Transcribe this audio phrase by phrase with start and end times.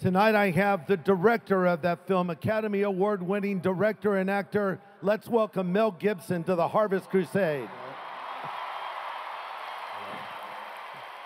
[0.00, 4.80] Tonight I have the director of that film, Academy Award winning director and actor.
[5.02, 7.68] Let's welcome Mel Gibson to the Harvest Crusade.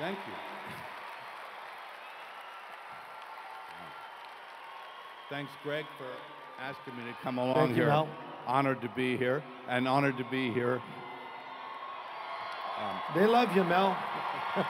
[0.00, 0.34] Thank you.
[5.30, 6.08] Thanks, Greg, for
[6.60, 7.86] asking me to come along Thank you, here.
[7.86, 8.08] Mel.
[8.44, 10.82] Honored to be here, and honored to be here.
[12.82, 13.96] Um, they love you, Mel.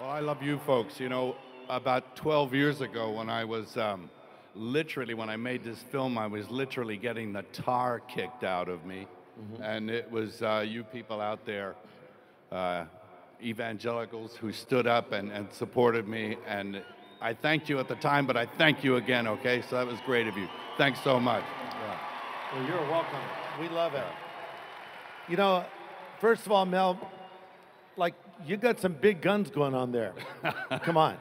[0.00, 0.98] Well, I love you folks.
[0.98, 1.36] You know,
[1.68, 4.10] about 12 years ago, when I was um,
[4.56, 8.84] literally, when I made this film, I was literally getting the tar kicked out of
[8.84, 9.06] me.
[9.62, 11.76] And it was uh, you people out there,
[12.50, 12.86] uh,
[13.40, 16.38] evangelicals, who stood up and, and supported me.
[16.44, 16.82] And
[17.20, 19.62] I thanked you at the time, but I thank you again, okay?
[19.62, 20.48] So that was great of you.
[20.76, 21.44] Thanks so much.
[22.52, 23.20] Well, you're welcome.
[23.60, 24.04] We love it.
[25.28, 25.64] You know,
[26.20, 26.98] first of all, Mel,
[27.96, 28.14] like
[28.46, 30.14] you got some big guns going on there.
[30.82, 31.16] Come on.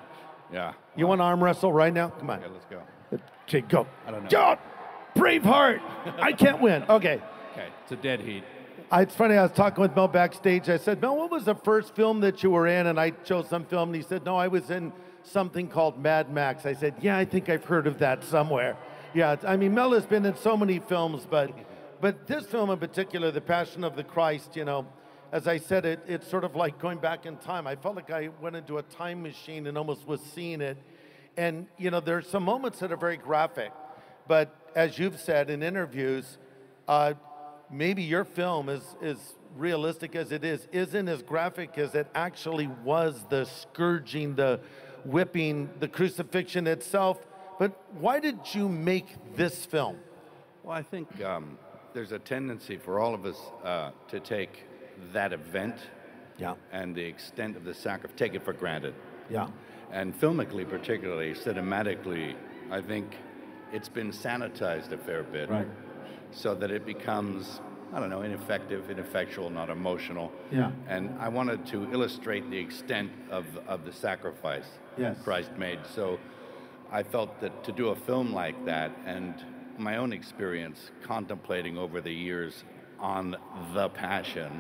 [0.52, 0.74] Yeah.
[0.96, 2.10] You want to arm wrestle right now?
[2.10, 2.40] Come on.
[2.40, 2.82] Okay, let's go.
[3.48, 3.88] Okay, go.
[4.06, 4.30] I don't know.
[4.30, 4.60] Don't!
[5.16, 5.82] Braveheart!
[6.20, 6.84] I can't win.
[6.84, 7.22] Okay.
[7.52, 8.44] Okay, it's a dead heat.
[8.92, 10.70] I, it's funny, I was talking with Mel backstage.
[10.70, 12.88] I said, Mel, what was the first film that you were in?
[12.88, 14.92] And I chose some film, and he said, No, I was in
[15.24, 16.66] something called Mad Max.
[16.66, 18.78] I said, Yeah, I think I've heard of that somewhere.
[19.14, 21.52] Yeah, I mean, Mel has been in so many films, but
[22.02, 24.86] but this film in particular, The Passion of the Christ, you know,
[25.34, 27.66] as I said, it, it's sort of like going back in time.
[27.66, 30.78] I felt like I went into a time machine and almost was seeing it.
[31.36, 33.72] And, you know, there's some moments that are very graphic,
[34.28, 36.38] but as you've said in interviews,
[36.88, 37.16] uh,
[37.72, 39.18] maybe your film is is
[39.56, 44.60] realistic as it is isn't as graphic as it actually was the scourging the
[45.06, 47.20] whipping the crucifixion itself
[47.58, 49.98] but why did you make this film
[50.64, 51.58] Well, I think um,
[51.94, 54.66] there's a tendency for all of us uh, to take
[55.14, 55.76] that event
[56.38, 58.94] yeah and the extent of the sacrifice, take it for granted.
[59.30, 59.48] yeah
[59.92, 62.36] And filmically, particularly, cinematically,
[62.72, 63.16] I think
[63.72, 65.50] it's been sanitized a fair bit.
[65.50, 65.68] Right.
[66.32, 67.62] So that it becomes,
[67.94, 70.32] I don't know, ineffective, ineffectual, not emotional.
[70.52, 70.72] Yeah.
[70.88, 74.66] And I wanted to illustrate the extent of, of the sacrifice
[74.98, 75.18] Yes.
[75.24, 75.80] Christ made.
[75.96, 76.20] So
[76.92, 79.34] I felt that to do a film like that and
[79.78, 82.64] my own experience contemplating over the years
[83.00, 83.36] on
[83.76, 84.52] the passion,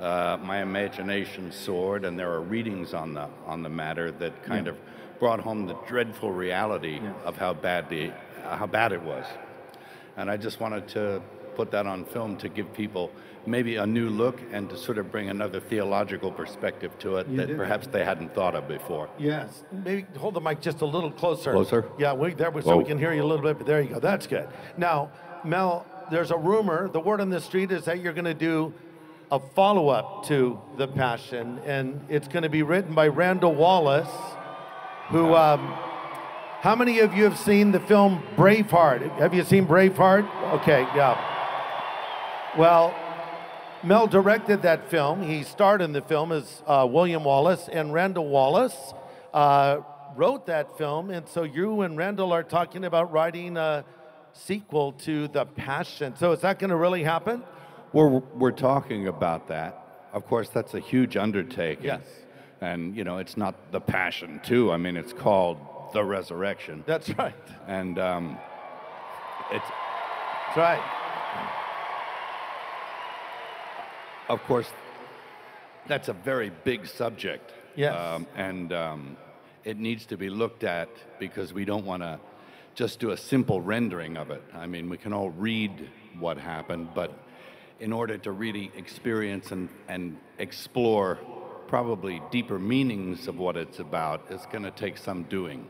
[0.00, 4.68] uh, my imagination soared, and there are readings on the on the matter that kind
[4.68, 4.76] of
[5.18, 8.12] brought home the dreadful reality of how badly
[8.44, 9.24] how bad it was.
[10.16, 11.22] And I just wanted to
[11.54, 13.10] put that on film to give people
[13.46, 17.46] maybe a new look and to sort of bring another theological perspective to it that
[17.46, 17.56] did.
[17.56, 19.08] perhaps they hadn't thought of before.
[19.18, 21.88] yes maybe hold the mic just a little closer Closer?
[21.98, 24.00] yeah we, there, so we can hear you a little bit but there you go
[24.00, 25.10] that's good now
[25.44, 28.74] mel there's a rumor the word on the street is that you're going to do
[29.30, 34.08] a follow-up to the passion and it's going to be written by randall wallace
[35.08, 35.74] who um,
[36.60, 39.10] how many of you have seen the film braveheart?
[39.18, 40.28] Have you seen braveheart?
[40.60, 42.54] Okay yeah.
[42.56, 42.94] Well
[43.82, 45.22] mel directed that film.
[45.22, 48.94] He starred in the film as uh, william wallace and randall wallace
[49.34, 49.78] uh,
[50.14, 53.84] wrote that film and so you and randall are talking about writing a
[54.34, 56.14] sequel to the passion.
[56.14, 57.42] So is that going to really happen
[57.92, 59.82] We're, we're talking about that.
[60.12, 61.84] Of course, that's a huge undertaking.
[61.84, 62.02] Yes.
[62.60, 64.72] And, you know, it's not the passion, too.
[64.72, 65.58] I mean, it's called
[65.92, 66.84] the resurrection.
[66.86, 67.34] that's right
[67.66, 68.38] And um,
[69.52, 69.66] it's,
[70.46, 70.96] that's right
[74.28, 74.68] of course,
[75.86, 77.52] that's a very big subject.
[77.76, 77.94] Yes.
[77.94, 79.16] Um, and um,
[79.64, 80.88] it needs to be looked at
[81.18, 82.18] because we don't want to
[82.74, 84.42] just do a simple rendering of it.
[84.54, 85.88] I mean, we can all read
[86.18, 87.12] what happened, but
[87.80, 91.18] in order to really experience and, and explore
[91.68, 95.66] probably deeper meanings of what it's about, it's going to take some doing.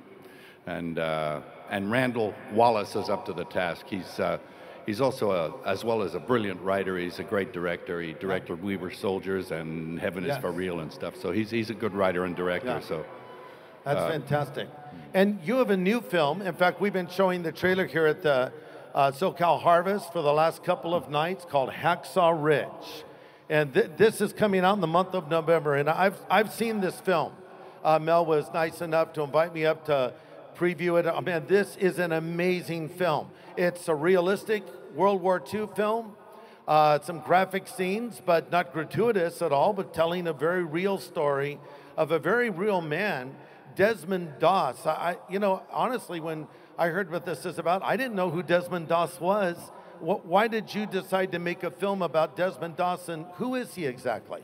[0.66, 1.40] And, uh,
[1.70, 3.86] and Randall Wallace is up to the task.
[3.88, 4.38] He's, uh,
[4.84, 8.00] he's also, a, as well as a brilliant writer, he's a great director.
[8.00, 10.36] He directed We Were Soldiers and Heaven Yes.
[10.36, 11.16] is for Real and stuff.
[11.16, 12.66] So he's, he's a good writer and director.
[12.68, 12.80] Yeah.
[12.80, 13.04] So
[13.84, 14.68] That's fantastic.
[15.14, 16.42] And you have a new film.
[16.42, 18.52] In fact, we've been showing the trailer here at the
[18.96, 23.04] uh, SoCal Harvest for the last couple of nights called Hacksaw Ridge.
[23.50, 25.74] And th- this is coming out in the month of November.
[25.74, 27.32] And I've, I've seen this film.
[27.84, 30.14] Uh, Mel was nice enough to invite me up to
[30.56, 31.06] preview it.
[31.06, 33.30] Oh, man, this is an amazing film.
[33.56, 34.64] It's a realistic
[34.94, 36.16] World War II film.
[36.66, 41.60] Uh, some graphic scenes, but not gratuitous at all, but telling a very real story
[41.98, 43.36] of a very real man,
[43.76, 44.84] Desmond Doss.
[44.86, 46.48] I, I- you know, honestly, when
[46.78, 49.56] I heard what this is about, I didn't know who Desmond Doss was.
[50.00, 53.74] Wh- Why did you decide to make a film about Desmond Doss, and who is
[53.74, 54.42] he exactly?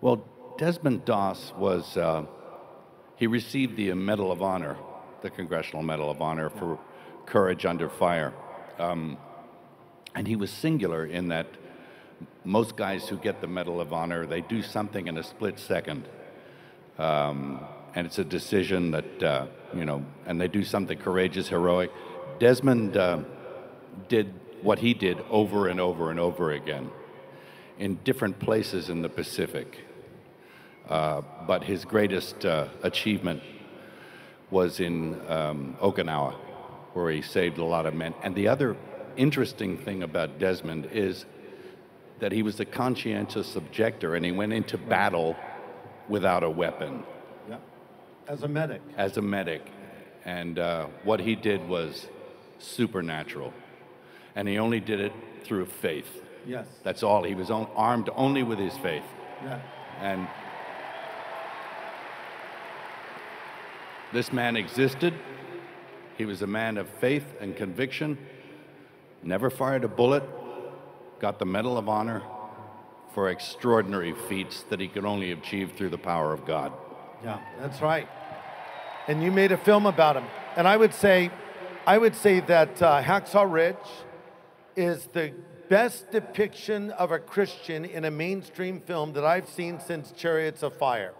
[0.00, 0.24] Well,
[0.58, 2.26] Desmond Doss was, uh,
[3.16, 4.76] he received the Medal of Honor,
[5.22, 6.78] the Congressional Medal of Honor for
[7.24, 8.34] courage under fire.
[8.78, 9.16] Um,
[10.14, 11.46] and he was singular in that
[12.44, 16.06] most guys who get the Medal of Honor, they do something in a split second.
[16.98, 17.60] Um,
[17.94, 21.90] and it's a decision that, uh, you know, and they do something courageous, heroic.
[22.38, 23.20] Desmond uh,
[24.08, 24.32] did
[24.62, 26.90] what he did over and over and over again
[27.78, 29.80] in different places in the Pacific.
[30.88, 33.42] Uh, but his greatest uh, achievement
[34.50, 36.34] was in um, Okinawa,
[36.94, 38.14] where he saved a lot of men.
[38.22, 38.76] And the other
[39.16, 41.24] interesting thing about Desmond is
[42.18, 45.36] that he was a conscientious objector and he went into battle
[46.08, 47.04] without a weapon.
[48.30, 48.80] As a medic.
[48.96, 49.60] As a medic.
[50.24, 52.06] And uh, what he did was
[52.60, 53.52] supernatural.
[54.36, 55.12] And he only did it
[55.42, 56.06] through faith.
[56.46, 56.68] Yes.
[56.84, 57.24] That's all.
[57.24, 59.02] He was on, armed only with his faith.
[59.42, 59.60] Yeah.
[60.00, 60.28] And
[64.12, 65.12] this man existed.
[66.16, 68.16] He was a man of faith and conviction,
[69.24, 70.22] never fired a bullet,
[71.18, 72.22] got the Medal of Honor
[73.12, 76.72] for extraordinary feats that he could only achieve through the power of God.
[77.24, 78.08] Yeah, that's right.
[79.08, 80.24] And you made a film about him.
[80.56, 81.30] And I would say,
[81.86, 83.76] I would say that uh, Hacksaw Ridge
[84.76, 85.32] is the
[85.68, 90.76] best depiction of a Christian in a mainstream film that I've seen since Chariots of
[90.76, 91.14] Fire.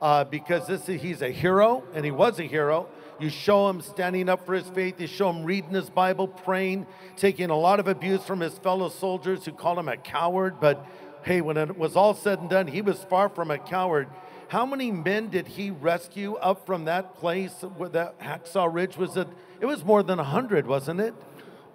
[0.00, 2.88] Uh, because this is, he's a hero, and he was a hero.
[3.20, 5.00] You show him standing up for his faith.
[5.00, 8.88] You show him reading his Bible, praying, taking a lot of abuse from his fellow
[8.88, 10.58] soldiers who called him a coward.
[10.60, 10.84] But
[11.22, 14.08] hey, when it was all said and done, he was far from a coward.
[14.52, 19.16] How many men did he rescue up from that place where that Hacksaw Ridge was?
[19.16, 19.26] It,
[19.62, 21.14] it was more than 100, wasn't it?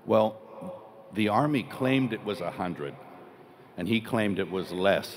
[0.05, 0.39] Well,
[1.11, 2.93] the Army claimed it was 100,
[3.77, 5.15] and he claimed it was less.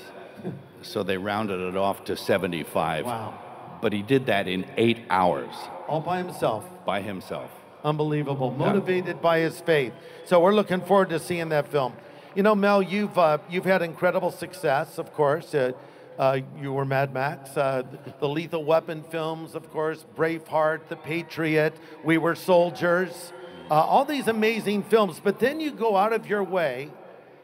[0.81, 3.05] so they rounded it off to 75.
[3.05, 3.39] Wow.
[3.79, 5.53] But he did that in eight hours
[5.87, 6.65] All by himself.
[6.83, 7.51] by himself.
[7.83, 8.49] Unbelievable.
[8.49, 9.93] Motivated by his faith.
[10.25, 11.93] So we're looking forward to seeing that film.
[12.33, 15.53] You know, Mel, you've uh, you've had incredible success, of course.
[15.53, 15.73] Uh,
[16.21, 17.81] uh, you were Mad Max, uh,
[18.19, 23.33] the Lethal Weapon films, of course, Braveheart, The Patriot, We Were Soldiers,
[23.71, 25.19] uh, all these amazing films.
[25.21, 26.91] But then you go out of your way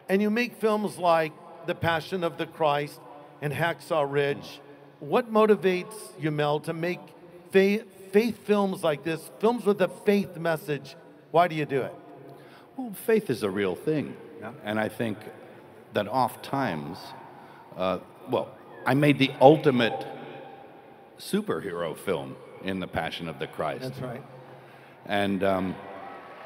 [0.08, 1.34] and you make films like
[1.66, 3.00] The Passion of the Christ
[3.42, 4.62] and Hacksaw Ridge.
[5.00, 7.00] What motivates you, Mel, to make
[7.50, 10.96] faith, faith films like this, films with a faith message?
[11.32, 11.96] Why do you do it?
[12.76, 14.16] Well, faith is a real thing.
[14.40, 14.52] Yeah.
[14.64, 15.18] And I think
[15.94, 17.00] that oft times,
[17.76, 17.98] uh,
[18.30, 18.50] well,
[18.88, 20.08] I made the ultimate
[21.20, 23.82] superhero film in The Passion of the Christ.
[23.84, 24.24] That's right.
[25.06, 25.76] And um,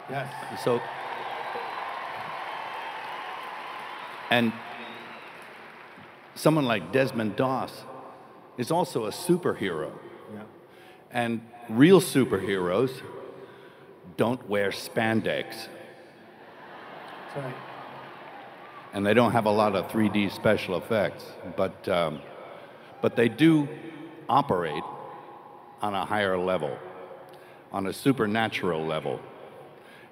[0.10, 0.30] Yes.
[0.64, 0.82] so,
[4.30, 4.52] and
[6.36, 7.84] someone like Desmond Doss
[8.58, 9.92] is also a superhero.
[10.34, 10.42] Yeah.
[11.12, 13.02] And real superheroes
[14.18, 15.68] don't wear spandex.
[17.34, 17.56] That's right.
[18.94, 21.24] and they don't have a lot of 3D special effects,
[21.56, 22.20] but um,
[23.02, 23.68] but they do
[24.30, 24.84] operate
[25.82, 26.78] on a higher level,
[27.72, 29.20] on a supernatural level,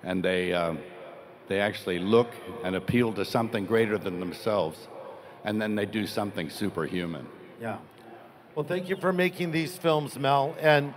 [0.03, 0.79] and they um,
[1.47, 2.31] they actually look
[2.63, 4.87] and appeal to something greater than themselves,
[5.43, 7.27] and then they do something superhuman.
[7.59, 7.77] Yeah.
[8.55, 10.55] Well, thank you for making these films, Mel.
[10.59, 10.93] And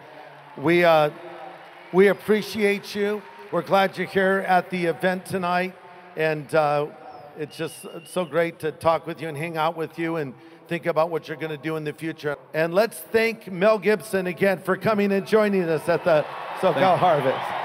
[0.56, 1.10] we, uh,
[1.92, 3.22] we appreciate you.
[3.50, 5.74] We're glad you're here at the event tonight.
[6.16, 6.88] And uh,
[7.38, 10.34] it's just so great to talk with you and hang out with you and
[10.72, 12.34] think about what you're going to do in the future.
[12.54, 16.24] And let's thank Mel Gibson again for coming and joining us at the
[16.60, 17.61] SoCal Harvest.